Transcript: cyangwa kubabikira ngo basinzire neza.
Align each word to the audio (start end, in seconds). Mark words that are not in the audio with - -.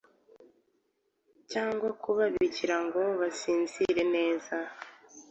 cyangwa 1.51 1.89
kubabikira 2.01 2.75
ngo 2.85 3.01
basinzire 3.19 4.03
neza. 4.15 4.55